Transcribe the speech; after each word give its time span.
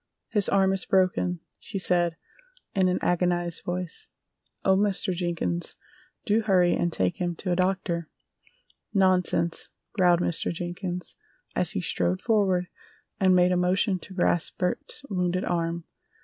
"His 0.29 0.49
arm 0.49 0.73
is 0.73 0.87
broken," 0.87 1.41
she 1.59 1.77
said, 1.77 2.17
in 2.73 2.87
an 2.87 2.97
agonized 3.03 3.63
voice. 3.63 4.07
"Oh, 4.65 4.75
Mr. 4.75 5.13
Jenkins, 5.13 5.75
do 6.25 6.41
hurry 6.41 6.73
and 6.73 6.91
take 6.91 7.21
him 7.21 7.35
to 7.35 7.51
a 7.51 7.55
doctor!" 7.55 8.09
"Nonsense!" 8.95 9.69
growled 9.93 10.19
Mr. 10.21 10.51
Jenkins, 10.51 11.17
as 11.55 11.73
he 11.73 11.81
strode 11.81 12.19
forward 12.19 12.65
and 13.19 13.35
made 13.35 13.51
a 13.51 13.55
motion 13.57 13.99
to 13.99 14.15
grasp 14.15 14.57
Bert's 14.57 15.05
wounded 15.07 15.45
arm. 15.45 15.83